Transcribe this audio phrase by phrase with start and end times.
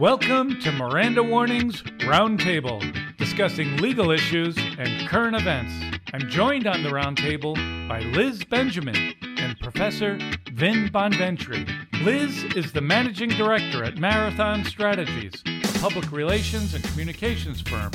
[0.00, 2.80] Welcome to Miranda Warnings Roundtable,
[3.18, 5.74] discussing legal issues and current events.
[6.14, 7.54] I'm joined on the roundtable
[7.86, 10.14] by Liz Benjamin and Professor
[10.54, 11.68] Vin Bonventre.
[12.02, 17.90] Liz is the managing director at Marathon Strategies, a public relations and communications firm,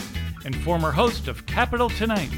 [0.45, 2.29] and former host of Capital Tonight,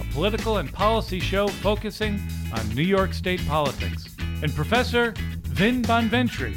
[0.00, 2.22] a political and policy show focusing
[2.52, 4.14] on New York State politics.
[4.44, 5.12] And Professor
[5.42, 6.54] Vin Bonventre,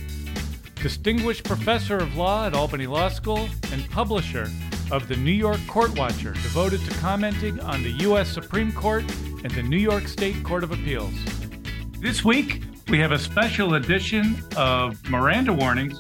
[0.81, 4.49] distinguished professor of law at Albany Law School and publisher
[4.91, 8.29] of the New York Court Watcher, devoted to commenting on the U.S.
[8.29, 9.03] Supreme Court
[9.43, 11.13] and the New York State Court of Appeals.
[11.99, 15.99] This week, we have a special edition of Miranda Warnings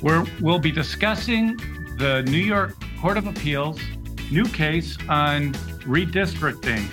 [0.00, 1.56] where we'll be discussing
[1.96, 3.80] the New York Court of Appeals
[4.30, 5.52] new case on
[5.84, 6.84] redistricting.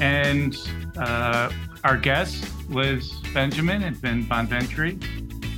[0.00, 0.56] And
[0.96, 1.52] uh,
[1.84, 5.00] our guests, Liz Benjamin and Ben Bonventre,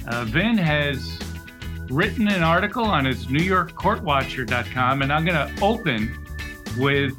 [0.06, 1.18] uh, Vin has
[1.90, 6.27] written an article on his NewYorkCourtWatcher.com, and I'm going to open
[6.78, 7.12] with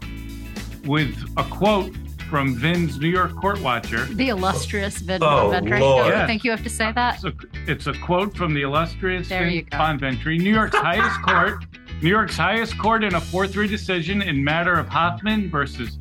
[0.85, 1.95] with a quote
[2.29, 4.05] from Vin's New York Court Watcher.
[4.05, 5.79] The illustrious Vin Oh, Bonventre.
[5.79, 6.13] Lord.
[6.13, 7.15] I think you have to say that.
[7.15, 7.33] It's a,
[7.71, 9.77] it's a quote from the illustrious There you Vin go.
[9.77, 11.65] Bonventre, New York's highest court.
[12.01, 15.97] New York's highest court in a 4-3 decision in matter of Hoffman versus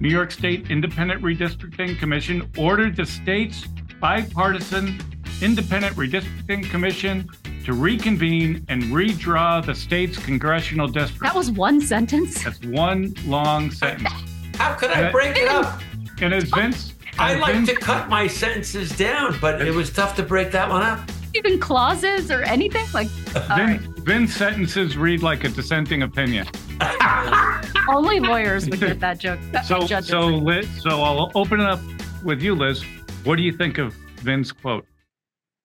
[0.00, 3.66] New York State Independent Redistricting Commission ordered the state's
[4.00, 4.98] bipartisan
[5.40, 7.28] Independent Redistricting Commission
[7.64, 11.22] to reconvene and redraw the state's congressional district.
[11.22, 12.42] That was one sentence.
[12.42, 14.10] That's one long sentence.
[14.56, 15.80] How could I break it up?
[16.20, 19.90] And as Vince, I as like Vince- to cut my sentences down, but it was
[19.92, 21.00] tough to break that one up.
[21.34, 23.08] Even clauses or anything like.
[23.36, 23.78] all right.
[23.80, 26.48] Vin, Vin's sentences read like a dissenting opinion.
[27.88, 29.38] Only lawyers would get that joke.
[29.64, 31.80] So, so Liz, so I'll open it up
[32.24, 32.82] with you, Liz.
[33.24, 34.86] What do you think of Vin's quote?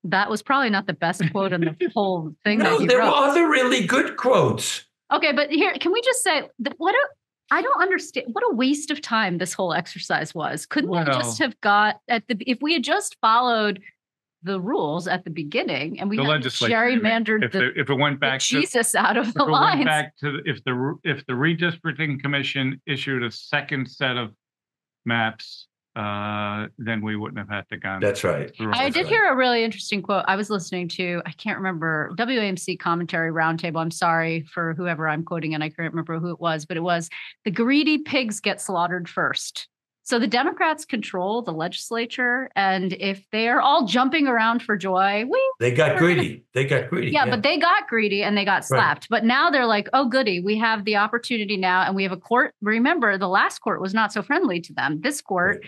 [0.06, 3.50] That was probably not the best quote in the whole thing No, there were other
[3.50, 4.86] really good quotes.
[5.12, 6.44] Okay, but here, can we just say
[6.78, 7.08] what a
[7.52, 10.66] I don't understand what a waste of time this whole exercise was.
[10.66, 13.82] Couldn't we just have got at the if we had just followed
[14.42, 18.20] the rules at the beginning and we The legislature, gerrymandered If, the, if it went
[18.20, 19.86] back to, Jesus out of the lines.
[19.86, 24.32] back to, the- if the if the redistricting commission issued a second set of
[25.06, 27.99] maps, uh, then we wouldn't have had to gone.
[27.99, 28.52] That's right.
[28.59, 30.26] I did hear a really interesting quote.
[30.27, 33.80] I was listening to, I can't remember, WAMC commentary roundtable.
[33.80, 36.83] I'm sorry for whoever I'm quoting, and I can't remember who it was, but it
[36.83, 37.09] was
[37.45, 39.67] the greedy pigs get slaughtered first.
[40.05, 45.23] So the Democrats control the legislature, and if they are all jumping around for joy,
[45.30, 46.43] we They got greedy.
[46.53, 47.11] They got greedy.
[47.11, 49.08] yeah, but they got greedy and they got slapped.
[49.09, 52.17] But now they're like, oh, goody, we have the opportunity now, and we have a
[52.17, 52.53] court.
[52.61, 54.99] Remember, the last court was not so friendly to them.
[54.99, 55.64] This court,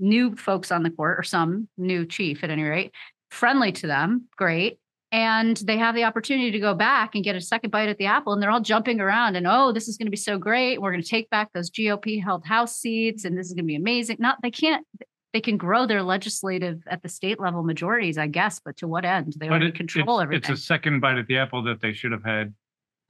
[0.00, 2.92] new folks on the court, or some new chief at any rate,
[3.30, 4.78] friendly to them, great.
[5.12, 8.06] And they have the opportunity to go back and get a second bite at the
[8.06, 9.34] apple, and they're all jumping around.
[9.34, 10.80] And oh, this is going to be so great.
[10.80, 13.68] We're going to take back those GOP held House seats, and this is going to
[13.68, 14.18] be amazing.
[14.20, 14.86] Not they can't.
[15.32, 19.04] They can grow their legislative at the state level majorities, I guess, but to what
[19.04, 19.34] end?
[19.38, 20.50] They already it, control it's, everything.
[20.52, 22.52] it's a second bite at the apple that they should have had.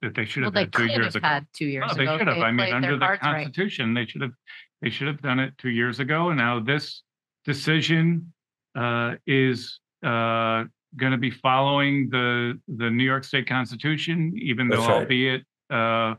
[0.02, 1.26] That they should Well, have they had two years have ago.
[1.28, 2.14] had two years No, they ago.
[2.14, 2.36] if should have.
[2.36, 3.44] they I mean, under the cards right.
[3.44, 4.32] Constitution, they should have,
[4.82, 6.28] they should have done it two years ago.
[6.28, 7.02] And now this
[7.44, 8.32] decision
[8.74, 10.64] uh, is uh,
[10.96, 15.02] going to be following the the New York State Constitution, even though right.
[15.02, 16.14] albeit uh,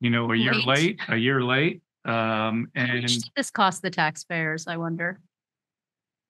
[0.00, 0.66] you know a year Late.
[0.66, 1.82] late, a year late.
[2.04, 4.66] Um, How and much did this cost the taxpayers?
[4.66, 5.20] I wonder.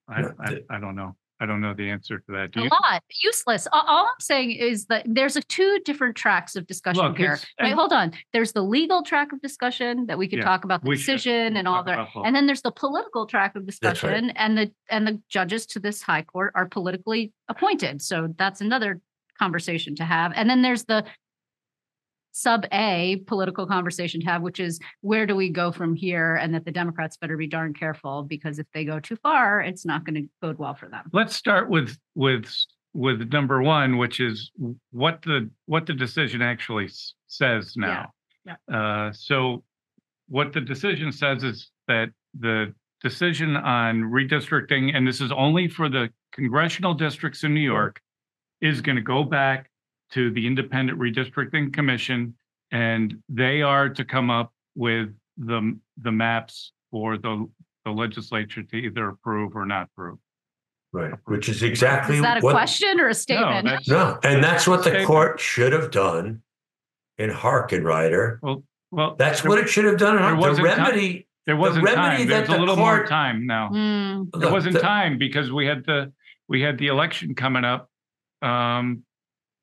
[0.08, 1.14] I, I, I don't know.
[1.41, 2.53] I don't know the answer to that.
[2.53, 2.69] Do A you?
[2.69, 3.67] lot, useless.
[3.73, 7.33] All I'm saying is that there's a two different tracks of discussion Look, here.
[7.33, 8.12] it's- Wait, hold on.
[8.34, 11.12] There's the legal track of discussion that we could Yeah, talk about the we should.
[11.12, 12.23] decision and all talk that.
[12.27, 13.67] And then there's the political track of right.
[13.67, 18.03] discussion, and the and the judges to this high court are politically appointed.
[18.03, 19.00] So that's another
[19.39, 20.33] conversation to have.
[20.34, 21.05] And then there's the
[22.33, 26.37] sub A political conversation to have, which is where do we go from here?
[26.37, 29.85] And that the Democrats better be darn careful because if they go too far, it's
[29.85, 31.05] not going to bode well for them.
[31.13, 32.53] let's start with with
[32.93, 34.51] with number one, which is
[34.91, 38.12] what the what the decision actually s- says now.
[38.44, 38.56] yeah.
[38.73, 39.62] Uh, so,
[40.29, 45.88] what the decision says is that the decision on redistricting, and this is only for
[45.88, 48.00] the congressional districts in New York,
[48.61, 49.69] is going to go back
[50.12, 52.35] to the Independent Redistricting Commission,
[52.71, 57.49] and they are to come up with the the maps for the
[57.85, 60.19] the legislature to either approve or not approve.
[60.93, 61.12] Right.
[61.27, 62.53] Which is exactly Is that a what.
[62.53, 63.65] question or a statement?
[63.65, 66.43] that's- No, and that's what the court should have done
[67.17, 68.39] in Harkenrider.
[68.43, 70.17] Well, well, That's there- what it should have done.
[70.17, 70.79] in there Har- The wasn't time.
[70.79, 71.29] remedy.
[71.47, 72.29] There wasn't remedy time.
[72.29, 73.69] that There's a the little more time now.
[73.69, 74.39] Hmm.
[74.39, 76.12] There wasn't the- time because we had the
[76.49, 77.89] we had the election coming up
[78.43, 79.05] um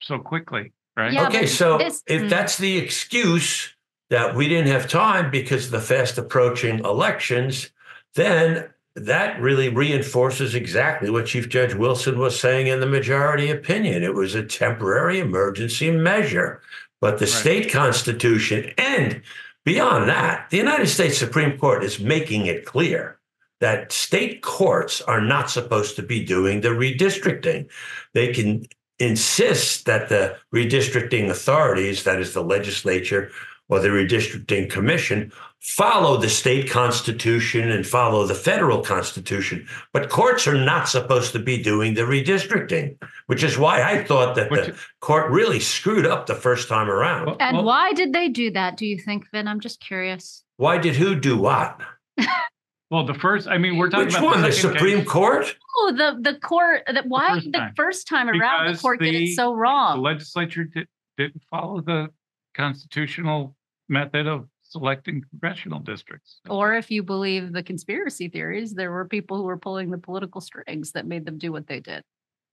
[0.01, 0.71] so quickly.
[0.95, 1.13] right?
[1.13, 2.29] Yeah, Okay, so this- if mm.
[2.29, 3.73] that's the excuse
[4.09, 7.69] that we didn't have time because of the fast approaching elections,
[8.15, 14.01] then that really reinforces exactly what Chief Judge Wilson was saying in the majority opinion.
[14.01, 16.61] It was a temporary emergency measure.
[16.99, 17.29] But the Right.
[17.33, 19.21] state constitution and
[19.65, 23.19] beyond that, the United States Supreme Court is making it clear
[23.59, 27.67] that state courts are not supposed to be doing the redistricting.
[28.15, 28.65] They can
[28.99, 33.31] insist that the redistricting authorities, that is the legislature
[33.69, 39.67] or the redistricting commission, follow the state constitution and follow the federal constitution.
[39.91, 42.95] But courts are not supposed to be doing the redistricting,
[43.25, 46.89] which is why I thought that Which- the court really screwed up the first time
[46.89, 47.35] around.
[47.39, 48.77] And well- why did they do that?
[48.77, 49.47] Do you think, Vin?
[49.47, 50.43] I'm just curious.
[50.55, 51.79] Why did who do what?
[52.89, 54.41] Well, the first, I mean, we're talking Which about one?
[54.41, 55.07] The second Supreme case.
[55.07, 55.55] Court?
[55.77, 56.83] Oh, the the court.
[56.87, 59.97] That why first the first time around the Because court did it so wrong?
[59.97, 60.87] The legislature did,
[61.17, 62.07] didn't follow the
[62.55, 63.55] constitutional
[63.89, 66.39] method of selecting congressional districts.
[66.49, 70.41] Or if you believe the conspiracy theories, there were people who were pulling the political
[70.41, 72.03] strings that made them do what they did.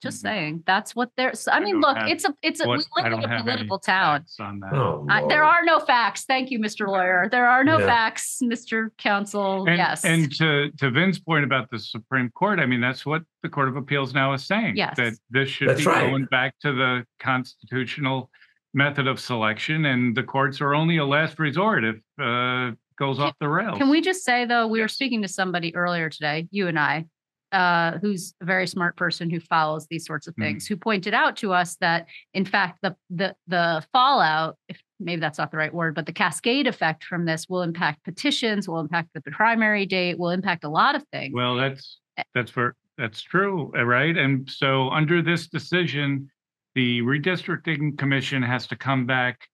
[0.05, 0.29] Just Mhm.
[0.29, 1.33] saying, that's what they're.
[1.51, 2.69] I I mean, look, have it's a, it's a.
[2.69, 4.21] We live in a political town.
[4.21, 4.73] facts On that.
[4.75, 6.25] Oh, I, there are no facts.
[6.27, 6.87] Thank you, Mr.
[6.87, 7.29] Lawyer.
[7.31, 7.87] There are no Yeah.
[7.87, 8.91] facts, Mr.
[8.99, 9.67] Counsel.
[9.67, 10.05] And, yes.
[10.05, 13.69] and to, to Vin's point about the Supreme Court, I mean, that's what the Court
[13.69, 14.77] of Appeals now is saying.
[14.77, 14.95] Yes.
[14.99, 16.11] That this should That's be right.
[16.11, 18.31] going back to the constitutional
[18.75, 23.35] method of selection, and the courts are only a last resort if uh, goes off
[23.41, 23.79] the rails.
[23.79, 27.07] Can we just say though, we were speaking to somebody earlier today, you and I,
[27.53, 30.43] uh, who's a very smart person who follows these sorts of Mhm.
[30.43, 35.21] things, who pointed out to us that in fact the the the fallout, if maybe
[35.21, 38.81] that's not the right word, but the cascade effect from this will impact petitions, will
[38.81, 41.33] impact the primary date, will impact a lot of things.
[41.35, 42.23] Well, that's, Eh.
[42.35, 44.17] that's for, that's true, uh, right?
[44.17, 46.31] And so under this decision,
[46.75, 49.49] the redistricting commission has to come back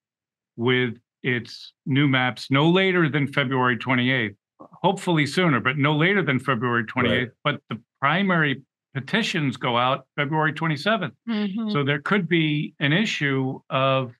[0.57, 4.37] with its new maps no later than February 28th.
[4.83, 7.31] Hopefully sooner, but no later than February 28th.
[7.45, 8.63] But the primary
[8.95, 11.13] petitions go out February 27th.
[11.29, 11.73] Mhm.
[11.73, 14.13] So there could be an issue of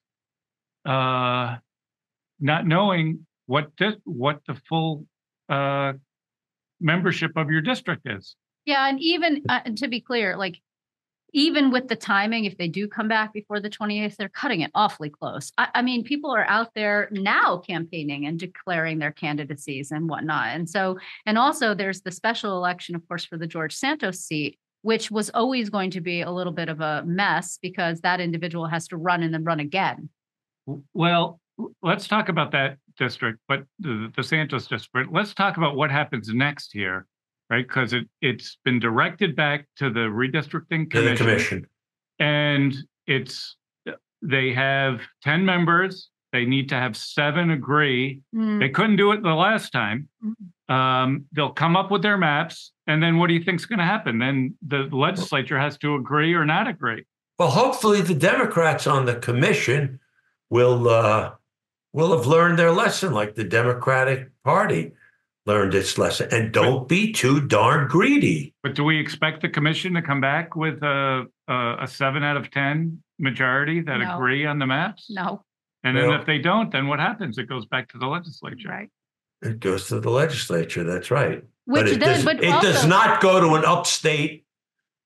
[0.85, 1.57] uh,
[2.39, 5.07] not knowing what di- what the full
[5.49, 5.93] uh,
[6.81, 8.37] membership of your district is.
[8.65, 10.61] Yeah, and even uh, to be clear, like
[11.33, 14.71] even with the timing, if they do come back before the 28th, they're cutting it
[14.75, 15.53] awfully close.
[15.59, 20.49] I, I mean, people are out there now campaigning and declaring their candidacies and whatnot.
[20.49, 24.59] And so, and also there's the special election, of course, for the George Santos seat,
[24.83, 28.67] which was always going to be a little bit of a mess because that individual
[28.67, 30.09] has to run and then run again.
[30.95, 31.41] Well,
[31.83, 35.13] let's talk about that district, but the, the Santos district.
[35.13, 37.07] Let's talk about what happens next here,
[37.51, 37.67] right?
[37.67, 41.67] Because it it's been directed back to the redistricting To the commission, commission.
[42.21, 42.75] and
[43.07, 43.57] it's
[44.23, 46.09] they have ten members.
[46.33, 48.23] They need to have seven agree.
[48.35, 50.09] Mm, They couldn't do it the last time.
[50.69, 53.85] Um, they'll come up with their maps, and then what do you think's going to
[53.85, 54.21] happen?
[54.21, 57.05] Then the legislature has to agree or not agree.
[57.41, 59.99] Well, hopefully the Democrats on the commission
[60.51, 61.33] will uh,
[61.93, 64.93] will have learned their lesson, like the Democratic Party
[65.47, 66.29] learned its lesson.
[66.33, 68.55] And don't be too darn greedy.
[68.63, 72.37] But do we expect the commission to come back with a a, a seven out
[72.37, 74.17] of ten majority that No.
[74.17, 75.07] agree on the maps?
[75.11, 75.43] no,
[75.83, 76.15] And then No.
[76.15, 77.39] if they don't, then what happens?
[77.39, 78.69] It goes back to the legislature.
[78.69, 78.89] right.
[79.43, 80.85] It goes to the legislature.
[80.85, 81.43] That's right.
[81.65, 84.45] Which but it, then, does, but it does not go to an upstate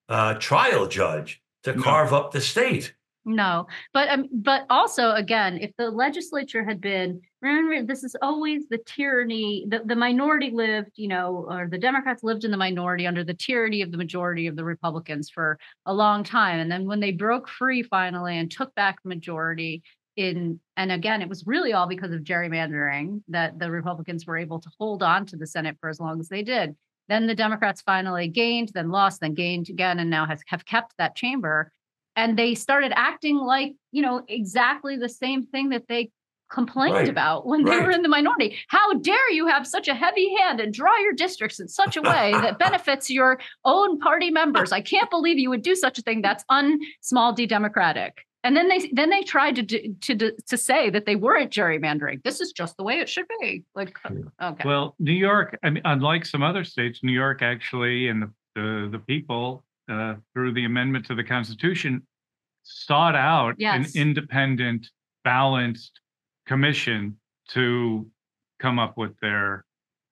[0.09, 1.83] uh, trial judge to No.
[1.83, 2.95] carve up the state.
[3.27, 8.69] No, but um, but also again, if the legislature had been remember, this is always
[8.69, 9.65] the tyranny.
[9.67, 13.33] The, the minority lived, you know, or the Democrats lived in the minority under the
[13.33, 17.13] tyranny of the majority of the Republicans for a long time, and then when they
[17.13, 19.83] broke free finally and took back majority
[20.17, 24.61] in, and again, it was really all because of gerrymandering that the Republicans were able
[24.61, 26.77] to hold on to the Senate for as long as they did.
[27.09, 30.95] Then the Democrats finally gained, then lost, then gained again, and now has have kept
[30.99, 31.73] that chamber
[32.17, 36.11] and they started acting like you know exactly the same thing that they
[36.51, 37.09] complained Right.
[37.09, 38.57] about when they were in the minority.
[38.69, 42.03] How dare you have such a heavy hand and draw your districts in such a
[42.03, 44.71] way that benefits your own party members?
[44.71, 46.23] I can't believe you would do such a thing.
[46.23, 50.57] That's un small d democratic and then they then they tried to do, to to
[50.57, 52.23] say that they weren't gerrymandering.
[52.23, 53.65] This is just the way it should be.
[53.75, 54.69] Like uh, okay.
[54.69, 58.89] Well, New York, I mean, unlike some other states, New York actually and the the,
[58.93, 62.07] the people uh, through the amendment to the Constitution
[62.63, 63.95] sought out Yes.
[63.95, 64.89] an independent,
[65.25, 66.01] balanced
[66.47, 67.17] commission
[67.51, 68.07] to
[68.61, 69.65] come up with their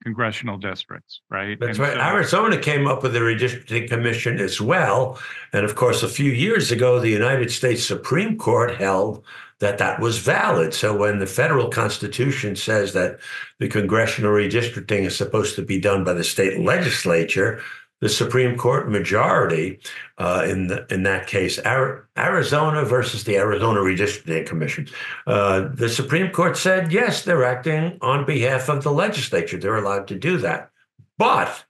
[0.05, 1.59] congressional districts, right?
[1.61, 1.95] That's And right.
[1.95, 5.19] so- Arizona came up with a redistricting commission as well.
[5.53, 9.25] And of course, a few years ago, the United States Supreme Court held
[9.61, 10.75] that that was valid.
[10.75, 13.21] So when the federal constitution says that
[13.61, 17.63] the congressional redistricting is supposed to be done by the state legislature,
[18.03, 19.79] the Supreme Court majority,
[20.19, 24.89] uh, in the, in that case, Ar- Arizona versus the Arizona Redistricting Commission,
[25.29, 29.57] uh, the Supreme Court said yes, they're acting on behalf of the legislature.
[29.57, 30.71] They're allowed to do that.
[31.17, 31.65] But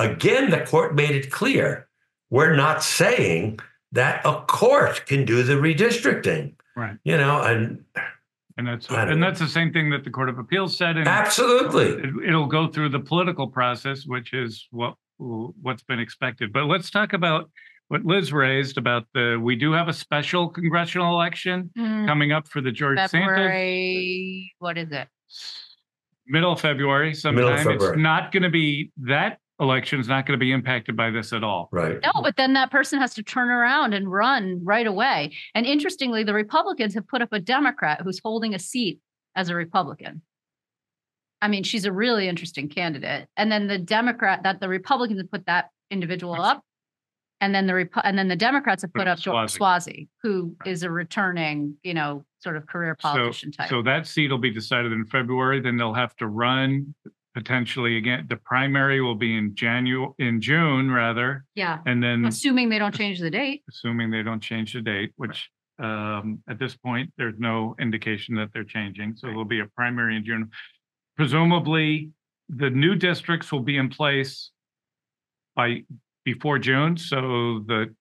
[0.00, 1.86] again, the court made it clear
[2.28, 3.60] we're not saying
[3.92, 6.54] that a court can do the redistricting.
[6.76, 6.96] Right.
[7.04, 7.84] You know, and
[8.56, 10.96] And that's, and that's the same thing that the Court of Appeals said.
[10.96, 11.90] And absolutely.
[11.90, 16.52] it- it'll go through the political process, which is what, what's been expected.
[16.52, 17.50] But let's talk about
[17.88, 22.46] what Liz raised about the, we do have a special congressional election Hmm, coming up
[22.48, 23.12] for the George Santos.
[23.12, 25.08] February, what is it?
[26.26, 27.54] Middle of February sometime.
[27.54, 27.96] It's February.
[28.00, 29.98] not going to be, that election.
[29.98, 31.68] election's not going to be impacted by this at all.
[31.72, 31.98] Right.
[32.04, 35.32] No, but then that person has to turn around and run right away.
[35.54, 39.00] And interestingly, the Republicans have put up a Democrat who's holding a seat
[39.34, 40.20] as a Republican.
[41.40, 43.28] I mean, she's a really interesting candidate.
[43.36, 46.64] And then the Democrat that the Republicans have put that individual That's- up.
[47.40, 49.58] And then the Repu- and then the Democrats have Put put up Suozzi.
[49.60, 50.72] Suozzi, who Right.
[50.72, 53.68] is a returning, you know, sort of career So, politician type.
[53.68, 56.96] so that seat will be decided in February, then they'll have to run
[57.34, 58.26] potentially again.
[58.28, 61.78] The primary will be in January, in June rather, yeah.
[61.86, 63.62] and then Assuming they don't change the date.
[63.68, 68.52] assuming they don't change the date, which um, at this point, there's no indication that
[68.52, 69.14] they're changing.
[69.14, 70.50] So there'll be a primary in June.
[71.18, 72.10] Presumably,
[72.48, 74.52] the new districts will be in place
[75.56, 75.82] by,
[76.24, 77.92] before June, so the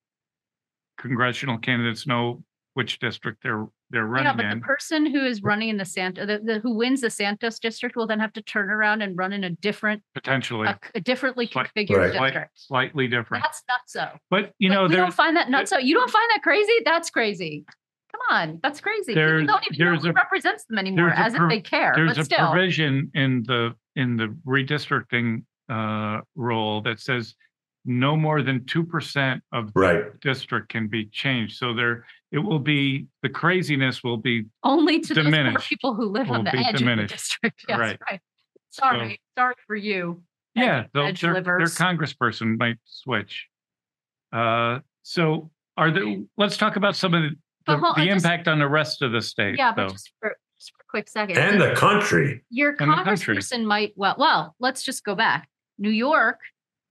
[1.00, 2.44] congressional candidates know
[2.76, 5.84] which district they're, they're running Yeah, running but the person who is running in the
[5.86, 9.18] Santa, the, the, who wins the Santos district will then have to turn around and
[9.18, 12.14] run in a different, Potentially a, a differently Slight- configured Right.
[12.14, 12.52] Slight- district.
[12.54, 14.08] slightly different, That's not so.
[14.30, 15.80] but you Like, know, we don't find that not so.
[15.80, 16.74] You don't find that crazy?
[16.86, 17.66] That's crazy.
[18.28, 19.14] Come on, that's crazy.
[19.14, 21.62] People There's- don't even know who a- represents them anymore, there's a as if they
[21.62, 21.94] care.
[21.96, 27.36] there's But a still, provision in the, in the redistricting uh, rule that says
[27.86, 30.20] no more than two percent of Right.
[30.20, 31.58] district can be changed.
[31.58, 35.70] So there, it will be, the craziness will be, only to those poor diminished.
[35.70, 37.64] people who live on Will the be edge of the district.
[37.70, 38.00] Yes, Right.
[38.12, 38.20] right.
[38.72, 40.22] Sorry, sorry for you.
[40.54, 43.48] yeah, they'll- edge their, their congressperson might switch.
[44.34, 48.26] Uh, so are there, let's talk about some of the, But the hold- the just-
[48.26, 49.86] impact on the rest of the state, Yeah, though.
[49.88, 51.38] but just for, just for a quick second.
[51.38, 52.44] And the country.
[52.50, 53.36] Your and the country.
[53.38, 55.48] congressperson might, well, well, let's just go back.
[55.78, 56.40] New York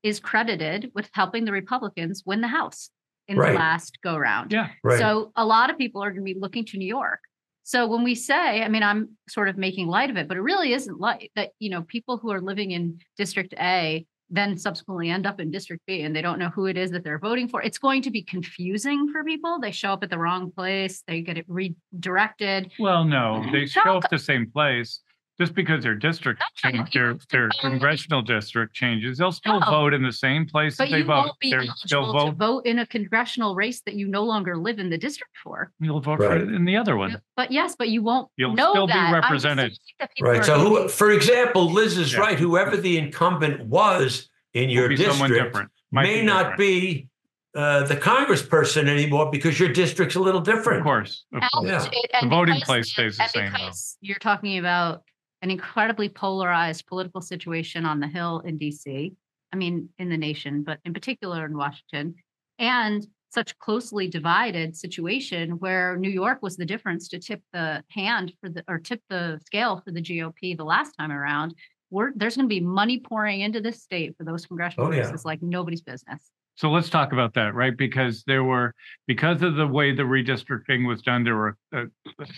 [0.03, 2.91] is credited with helping the Republicans win the House
[3.29, 3.53] in Right.
[3.53, 4.53] the last go round.
[4.53, 4.99] Yeah, Right.
[5.01, 7.21] So a lot of people are going to be looking to New York.
[7.65, 10.41] So when we say, I mean, I'm sort of making light of it, but it
[10.43, 15.11] really isn't light that, you know, people who are living in District A then subsequently
[15.11, 17.49] end up in District B and they don't know who it is that they're voting
[17.49, 17.63] for.
[17.63, 19.59] It's going to be confusing for people.
[19.61, 22.73] They show up at the wrong place, they get it redirected.
[22.79, 25.01] well, no, they show up the same place.
[25.39, 29.67] Just because their district No, change, their, their congressional district changes, they'll still No.
[29.71, 31.25] vote in the same place that But they you vote.
[31.27, 34.23] won't be They're- They'll eligible to vote, vote in a congressional race that you no
[34.25, 35.73] longer live in the district for.
[35.79, 36.41] you'll vote for Right.
[36.41, 37.21] it in the other one.
[37.37, 39.09] But yes, but you won't You'll know still be that.
[39.09, 39.73] I'm represented.
[39.73, 40.45] saying that people Right.
[40.45, 42.21] So, who, for example, Liz is Yeah.
[42.21, 42.39] right.
[42.39, 45.71] Whoever the incumbent was in your Will be someone district different.
[45.93, 47.09] May be not be
[47.55, 50.81] uh, the congressperson anymore because your district's a little different.
[50.81, 51.67] Of course, of course.
[51.67, 51.89] Yeah.
[51.91, 53.71] it- The voting place stays the same, though.
[54.03, 55.03] You're talking about
[55.43, 59.15] an incredibly polarized political situation on the Hill in DC.
[59.53, 62.15] I mean, in the nation, but in particular in Washington.
[62.59, 68.33] And such closely divided situation where New York was the difference to tip the hand
[68.41, 71.55] for the, or tip the scale for the GOP the last time around.
[71.91, 75.01] We're, there's going to be money pouring into this state for those congressional Oh, yeah.
[75.01, 76.31] races like nobody's business.
[76.57, 77.77] So let's talk about that, right?
[77.77, 78.75] Because there were,
[79.07, 81.83] because of the way the redistricting was done, there were a,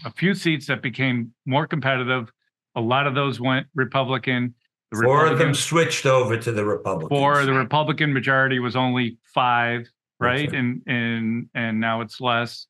[0.05, 2.31] a few seats that became more competitive.
[2.79, 4.55] A lot of those went Republican.
[4.93, 7.09] The Four of them switched over to the Republicans.
[7.09, 9.87] Four, the Republican majority was only five,
[10.21, 10.49] right?
[10.49, 10.55] right.
[10.55, 12.67] And, and, and now it's less.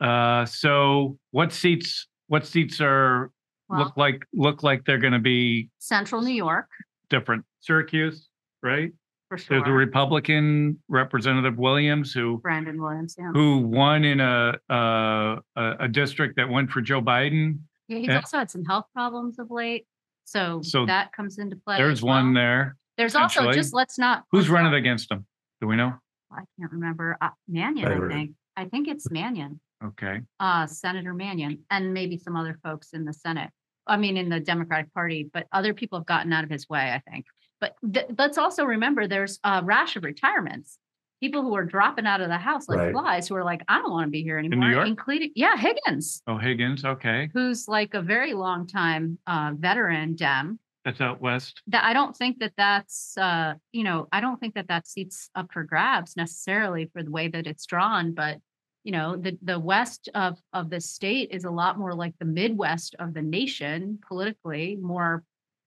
[0.00, 3.32] Uh, so what seats, what seats are,
[3.68, 6.68] Well, look like, look like they're gonna be central New York,
[7.08, 7.44] different?
[7.60, 8.28] Syracuse,
[8.62, 8.92] right?
[9.28, 9.58] for sure.
[9.58, 9.72] There's a.
[9.72, 13.30] Republican Representative Williams who Brandon Williams, yeah.
[13.32, 17.58] who won in a, a, a a district that went for Joe Biden.
[17.88, 18.16] Yeah, he's Eh.
[18.16, 19.86] also had some health problems of late.
[20.24, 21.76] So So that comes into play.
[21.76, 22.76] There's as one there.
[22.96, 24.24] There's also, just let's not.
[24.32, 25.26] Who's running not- against him?
[25.60, 25.92] Do we know?
[26.32, 27.16] I can't remember.
[27.20, 28.30] Uh, Mannion, I I think.
[28.56, 30.22] I think it's Mannion, Okay.
[30.40, 33.50] uh, Senator Mannion, and maybe some other folks in the Senate.
[33.86, 36.90] I mean, in the Democratic Party, but other people have gotten out of his way,
[36.92, 37.26] I think.
[37.60, 40.78] But th- let's also remember there's a rash of retirements.
[41.20, 42.92] People who are dropping out of the house like Right.
[42.92, 44.64] flies, who are like, I don't want to be here anymore.
[44.64, 44.86] In New York?
[44.88, 46.84] Including, yeah, Higgins, Oh, Higgins.
[46.84, 47.30] Okay.
[47.32, 50.58] who's like a very long time uh, veteran Dem.
[50.84, 51.62] That's out west.
[51.68, 55.30] That I don't think that that's, uh, you know, I don't think that that seats
[55.34, 58.12] up for grabs necessarily for the way that it's drawn.
[58.12, 58.38] But
[58.84, 62.24] you know, the the west of of the state is a lot more like the
[62.24, 65.24] Midwest of the nation politically, more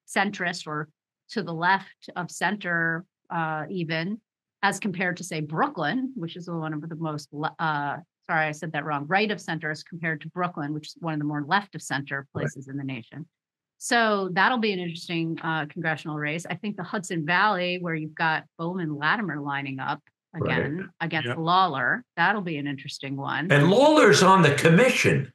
[0.08, 0.88] centrist or
[1.32, 4.22] to the left of center, uh, even
[4.62, 8.72] as compared to say Brooklyn, which is one of the most, uh, sorry, I said
[8.74, 11.44] that wrong, right of center as compared to Brooklyn, which is one of the more
[11.48, 12.44] left of center Right.
[12.44, 13.26] places in the nation.
[13.78, 16.46] So that'll be an interesting uh, congressional race.
[16.46, 20.02] I think the Hudson Valley, where you've got Bowman Latimer lining up
[20.34, 20.44] Right.
[20.44, 21.38] again against Yep.
[21.38, 23.52] Lawler, that'll be an interesting one.
[23.52, 25.32] And Lawler's on the commission,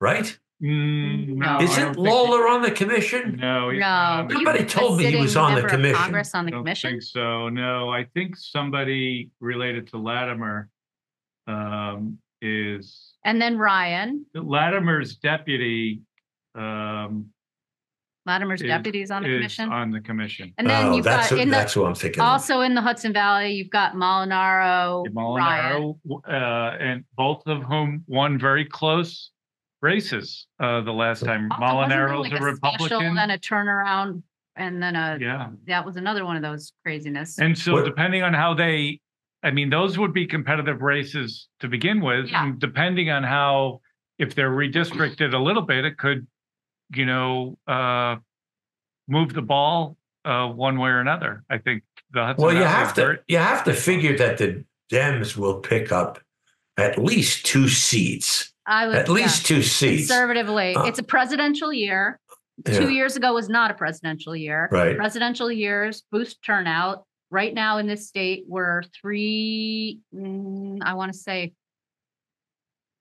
[0.00, 0.36] right?
[0.62, 1.46] Mm, no, No.
[1.46, 3.36] I don't Isn't think- Lawler on the commission?
[3.36, 3.70] No.
[3.70, 5.96] he's No, Somebody told me he was on the commission.
[5.96, 6.90] Congress on the I don't commission.
[6.92, 7.48] think so.
[7.48, 10.68] No, I think somebody related to Latimer
[11.48, 16.00] um, is And then Ryan, Latimer's deputy
[16.54, 17.26] um,
[18.24, 19.72] Latimer's deputy Is- deputies on the is commission.
[19.72, 20.54] on the commission.
[20.58, 22.20] And then oh, you've that's got who, in the that's who I'm thinking.
[22.22, 22.28] of.
[22.28, 25.94] also in the Hudson Valley, you've got Molinaro, Ryan.
[26.06, 29.31] Molinaro, uh, and both of whom won very close
[29.82, 31.50] races uh, the last time.
[31.52, 33.14] Also, wasn't there Molinaro's like a special, Republican.
[33.14, 34.22] Then a turnaround,
[34.56, 35.48] and then a Yeah.
[35.66, 37.38] that was another one of those craziness.
[37.38, 39.00] And so What- depending on how they,
[39.42, 42.28] I mean, those would be competitive races to begin with.
[42.28, 42.44] Yeah.
[42.46, 43.80] And depending on how,
[44.18, 46.26] if they're redistricted a little bit, it could,
[46.94, 48.16] you know, uh,
[49.08, 51.42] move the ball uh, one way or another.
[51.50, 54.64] I think the Hudson well, you have to very- you have to figure that the
[54.92, 56.20] Dems will pick up
[56.76, 58.51] at least two seats.
[58.72, 60.06] I would At yeah, least two seats.
[60.08, 60.74] conservatively.
[60.74, 62.18] Uh, it's a presidential year.
[62.66, 64.68] Yeah, Two years ago was not a presidential year.
[64.72, 64.96] Right.
[64.96, 67.04] Presidential years boost turnout.
[67.30, 70.00] Right now in this state, we're three.
[70.14, 71.52] mm, I want to say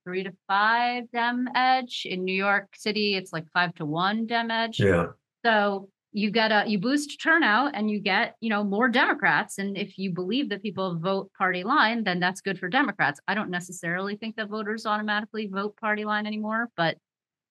[0.06, 2.04] three to five Dem edge.
[2.06, 4.80] In New York City, it's like five to one Dem edge.
[4.80, 5.08] Yeah.
[5.46, 9.58] So you get a you boost turnout and you get you know more Democrats.
[9.58, 13.20] And if you believe that people vote party line, then that's good for Democrats.
[13.28, 16.98] I don't necessarily think that voters automatically vote party line anymore, but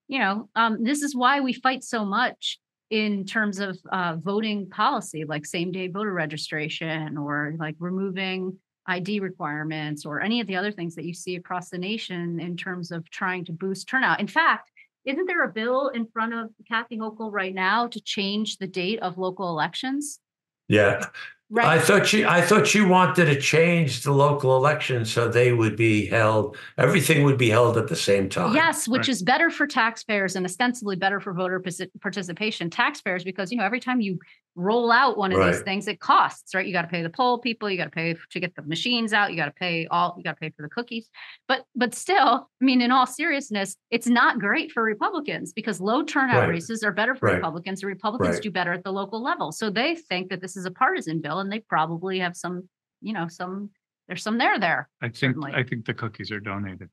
[0.08, 2.58] you know um, this is why we fight so much
[2.90, 9.20] in terms of uh, voting policy, like same day voter registration or like removing ID
[9.20, 12.90] requirements or any of the other things that you see across the nation in terms
[12.90, 14.18] of trying to boost turnout.
[14.18, 14.69] In fact,
[15.04, 18.98] isn't there a bill in front of Kathy Hochul right now to change the date
[19.00, 20.20] of local elections?
[20.68, 21.06] Yeah.
[21.52, 21.66] Right.
[21.66, 25.74] I thought she I thought she wanted to change the local elections so they would
[25.74, 28.54] be held everything would be held at the same time.
[28.54, 29.08] Yes, which Right.
[29.08, 32.70] is better for taxpayers and ostensibly better for voter partic- participation.
[32.70, 34.20] Taxpayers, because you know every time you
[34.56, 36.66] roll out one of these things, it costs, right?
[36.66, 39.12] You got to pay the poll people, you got to pay to get the machines
[39.12, 41.08] out, you got to pay all, you got to pay for the cookies.
[41.48, 46.02] But but still, I mean, in all seriousness, it's not great for Republicans because low
[46.02, 46.48] turnout Right.
[46.48, 47.36] races are better for Right.
[47.36, 47.82] Republicans.
[47.82, 48.42] and Republicans Right.
[48.42, 51.38] do better at the local level, so they think that this is a partisan bill,
[51.40, 52.68] and they probably have some,
[53.00, 53.70] you know, some
[54.08, 54.88] there's some there there.
[55.00, 55.52] I think, certainly.
[55.54, 56.88] I think the cookies are donated.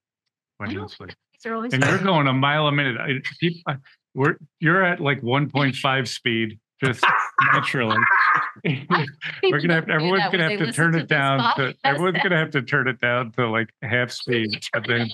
[0.59, 1.07] I Quite don't honestly.
[1.33, 2.97] These are always And you're going a mile a minute.
[2.99, 3.77] I, peop- I-
[4.13, 7.03] we're, you're at like 1.5 speed, just
[7.53, 7.97] naturally.
[8.65, 12.61] We're gonna have, everyone's gonna have to turn it down to, everyone's gonna have to
[12.61, 15.09] turn it down to like half speed and then,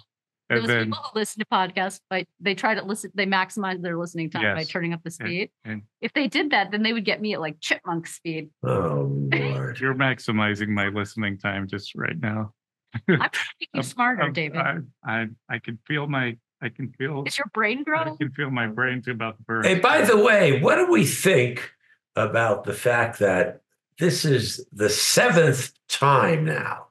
[0.49, 3.81] and Those then, people who listen to podcasts, but they try to listen, they maximize
[3.81, 5.49] their listening time by turning up the speed.
[5.63, 8.49] and If they did that, then they would get me at like chipmunk speed.
[8.63, 9.79] Oh Lord.
[9.79, 12.53] you're maximizing my listening time just right now.
[12.93, 14.57] I'm trying to make you I'm- smarter, I'm- David.
[14.57, 18.13] I, I, I can feel my, I can feel, Is your brain growing?
[18.13, 19.67] I can feel my brain brain's about to burst.
[19.67, 21.73] Hey, by the way, what do we think
[22.15, 23.61] about the fact that
[23.99, 26.87] this is the seventh time now,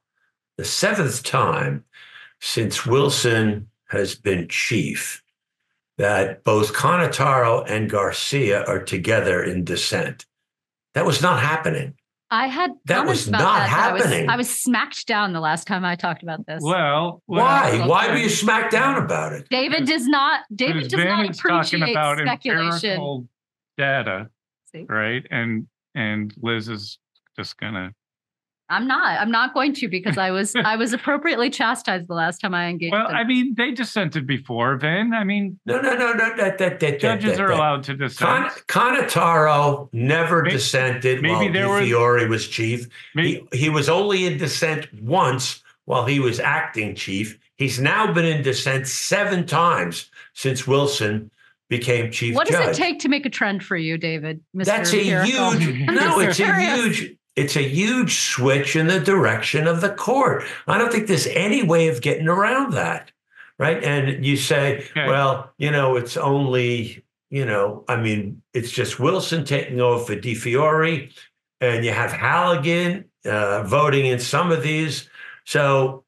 [0.59, 1.85] the seventh time
[2.39, 5.23] since Wilson has been chief
[5.97, 10.27] that both Cannataro and Garcia are together in dissent?
[10.93, 11.95] That was not happening.
[12.33, 14.29] I had That was about not that, but I was- happening.
[14.31, 16.63] I was smacked down the last time I talked about this.
[16.65, 17.23] Well.
[17.27, 17.87] well, Why?
[17.87, 18.23] Why were okay.
[18.23, 19.47] you smacked down about it?
[19.51, 23.29] David does not, David Because does Ben not is talking appreciate about speculation.
[23.77, 24.31] data,
[24.75, 24.87] See?
[24.89, 25.27] right?
[25.31, 26.99] And, and Liz is
[27.37, 27.93] just gonna,
[28.73, 32.39] I'm not, I'm not going to because I was, I was appropriately chastised the last
[32.41, 32.93] time I engaged.
[32.93, 35.13] well, in- I mean, they dissented before, Vin.
[35.15, 36.37] I mean, No, no, no, no.
[36.37, 38.67] That, that, that, judges that, are allowed to Con- dissent.
[38.69, 42.87] Cannataro never May- dissented maybe while there was- Fiore was chief.
[43.15, 47.39] Maybe, He, he was only in dissent once while he was acting chief.
[47.57, 51.31] He's now been in dissent seven times since Wilson
[51.69, 52.69] became chief What does judge.
[52.71, 54.41] it take to make a trend for you, David?
[54.55, 54.65] Mr.
[54.65, 55.51] That's a Empirical?
[55.59, 60.45] huge no, it's a huge it's a huge switch in the direction of the court.
[60.67, 63.11] I don't think there's any way of getting around that.
[63.59, 63.83] Right.
[63.85, 65.07] And you say, Okay.
[65.07, 70.17] well, you know, it's only, you know, I mean, it's just Wilson taking over for
[70.17, 71.13] DiFiore,
[71.61, 75.09] and you have Halligan uh, voting in some of these.
[75.45, 76.05] So,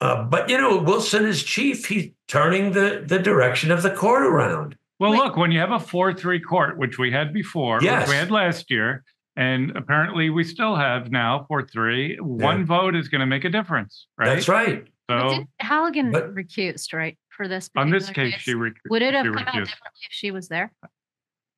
[0.00, 1.86] uh, but you know, Wilson is chief.
[1.86, 4.76] He's turning the the direction of the court around.
[5.00, 5.18] Well, Wait.
[5.18, 8.02] look, when you have a 4 3 court, which we had before, Yes.
[8.02, 9.04] which we had last year,
[9.38, 13.48] and apparently we still have now 4 3, one vote is going to make a
[13.48, 14.26] difference, right?
[14.34, 14.84] That's right.
[15.06, 17.70] But So did Halligan but- recused, right, for this?
[17.76, 19.52] on this particular case, she rec- Would it have she come out recused.
[19.52, 20.72] differently if she was there?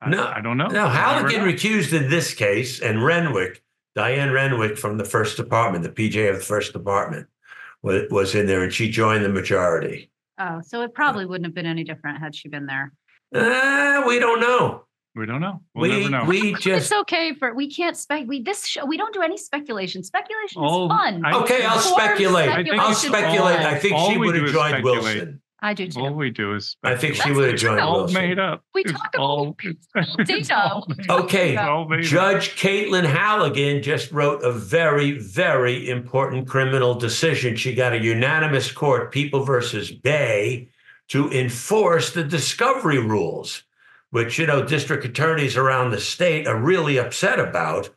[0.03, 0.27] I- No.
[0.29, 0.67] I don't know.
[0.69, 3.63] No, Halligan recused in this case, and Renwick,
[3.97, 7.29] Dianne Renwick from the first department, the PJ of the first department,
[7.83, 10.11] was, was in there, and she joined the majority.
[10.39, 12.93] Oh, so it probably wouldn't have been any different had she been there.
[13.35, 14.85] Uh, we don't know.
[15.17, 15.61] We don't know.
[15.75, 16.25] We'll we never know.
[16.25, 19.23] we just It's just okay for, we can't spec, we, this show, we don't do
[19.23, 20.05] any speculation.
[20.05, 21.25] Speculation is Oh, fun.
[21.25, 21.65] I- okay.
[21.65, 22.49] I'll speculate.
[22.49, 23.59] I'll speculate.
[23.61, 24.85] I think All she would have joined.
[24.85, 25.43] Wilson.
[25.63, 27.83] I do all we do is I think she would have joined truth.
[27.87, 28.15] all Wilson.
[28.15, 28.65] made up.
[28.73, 30.59] We It's talk about- all, it's, it's Data.
[30.59, 31.25] all made up.
[31.25, 31.91] Okay, It's up.
[32.01, 37.57] Judge Caitlin Halligan just wrote a very, very important criminal decision.
[37.57, 40.71] She got a unanimous court, People versus Bay,
[41.09, 43.63] to enforce the discovery rules,
[44.11, 47.91] which, you know, district attorneys around the state are really upset about.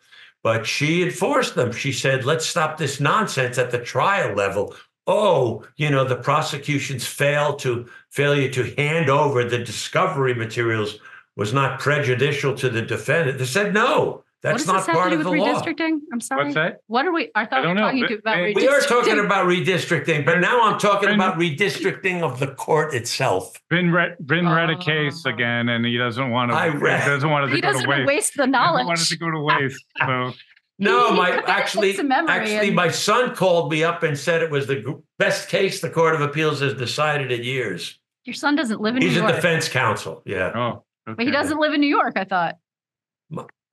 [0.44, 1.72] But she enforced them.
[1.72, 4.76] She said, let's stop this nonsense at the trial level.
[5.08, 11.00] Oh, you know, the prosecution's fail to failure to hand over the discovery materials
[11.36, 13.38] was not prejudicial to the defendant.
[13.38, 15.62] They said, no, that's does not this have part to do of with the law.
[15.62, 16.00] redistricting?
[16.12, 16.44] I'm sorry.
[16.44, 16.78] What's that?
[16.88, 18.54] What are we, I I thought we don't were know, talking but- to about we
[18.56, 22.94] We are talking about redistricting, but now I'm talking Ben- about redistricting of the court
[22.94, 23.54] itself.
[23.72, 25.30] Vin read, Vin read a case Oh.
[25.30, 26.58] again, and he doesn't want to.
[26.58, 27.02] I read.
[27.04, 28.08] He doesn't want it to He go to doesn't waste.
[28.08, 28.86] waste the knowledge.
[28.88, 29.86] He doesn't want it to go to waste.
[30.00, 30.34] So
[30.80, 34.50] No, He my commits actually, actually, and- my son called me up and said it
[34.52, 38.00] was the best case the Court of Appeals has decided in years.
[38.26, 39.28] Your son doesn't live in New York.
[39.28, 40.24] He's a defense counsel.
[40.26, 40.52] Yeah.
[40.56, 42.56] oh, but he doesn't live in New York, I thought.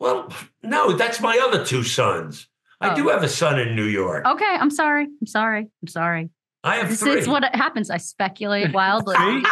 [0.00, 0.32] Well,
[0.62, 2.48] no, that's my other two sons.
[2.80, 3.12] I do Oh.
[3.12, 4.24] have a son in New York.
[4.26, 5.04] Okay, I'm sorry.
[5.04, 5.68] I'm sorry.
[5.82, 6.30] I'm sorry.
[6.64, 7.18] I have This three.
[7.18, 7.90] is what happens.
[7.90, 9.14] I speculate wildly.
[9.16, 9.42] See?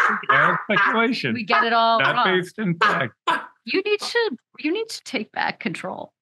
[0.65, 1.35] Speculation.
[1.35, 2.25] we get it all Not wrong.
[2.41, 3.13] based in fact.
[3.71, 4.31] You need to
[4.61, 6.15] you need to take back control.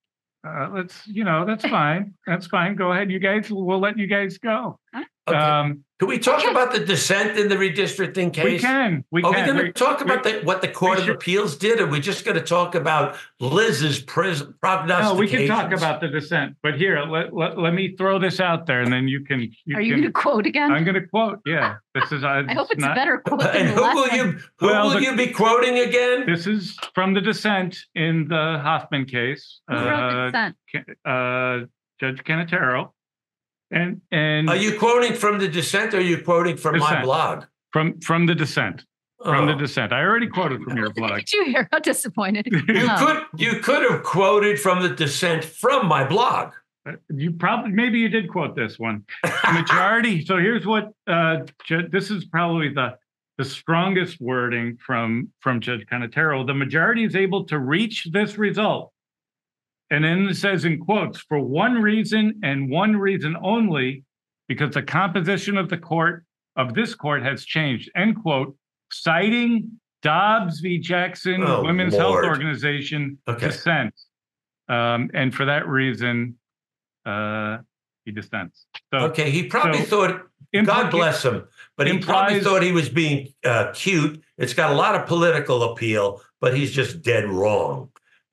[0.44, 2.14] Uh, let's, you know, that's fine.
[2.26, 2.74] That's fine.
[2.74, 3.48] Go ahead, you guys.
[3.52, 4.80] We'll let you guys go.
[5.28, 5.36] Okay.
[5.36, 6.50] Um, Can we talk Okay.
[6.50, 8.44] about the dissent in the redistricting case?
[8.44, 9.02] we can.
[9.10, 11.80] We Are we going to talk about we- the, what the Court of Appeals did?
[11.80, 15.14] Or are we just going to talk about Liz's pris- prognostications?
[15.14, 18.38] No, we can talk about the dissent, but here, let, let, let me throw this
[18.40, 19.50] out there and then you can.
[19.74, 20.70] Are you going to quote again?
[20.70, 21.76] I'm going to quote, yeah.
[21.94, 22.22] This is.
[22.22, 24.94] I hope it's a better quote than And the who will you who Well, will
[24.96, 26.24] the- you be quoting again?
[26.26, 29.60] This is from the dissent in the Hoffman case.
[29.66, 30.56] Who wrote the Uh, dissent?
[31.04, 31.66] Uh,
[31.98, 32.90] Judge Cannataro.
[33.70, 37.44] And, and Are you quoting from the dissent or are you quoting from my blog?
[37.72, 38.84] from, from the dissent,
[39.22, 39.58] from the Oh.
[39.58, 39.92] dissent.
[39.92, 41.16] I already quoted from your blog.
[41.18, 42.46] Did you hear how disappointed?
[42.52, 42.96] You Oh.
[43.30, 46.52] could you could have quoted from the dissent from my blog.
[47.12, 49.04] You probably, maybe you did quote this one.
[49.24, 50.24] The majority.
[50.28, 51.38] so here's what, uh,
[51.90, 52.96] this is probably the,
[53.38, 56.46] the strongest wording from, from Judge Cannataro.
[56.46, 58.92] The majority is able to reach this result.
[59.90, 64.04] And then it says in quotes, for one reason and one reason only,
[64.48, 66.24] because the composition of the court,
[66.56, 68.56] of this court has changed, end quote,
[68.90, 69.70] citing
[70.02, 70.78] Dobbs v.
[70.78, 73.46] Jackson Oh, Women's Health Organization Okay.
[73.46, 73.94] dissent.
[74.68, 76.36] Um, and for that reason,
[77.04, 77.58] uh,
[78.04, 78.66] he dissents.
[78.92, 80.22] So Okay, he probably so thought
[80.64, 81.46] God bless him,
[81.76, 84.22] but he probably thought he was being uh, cute.
[84.38, 87.90] It's got a lot of political appeal, but he's just dead wrong.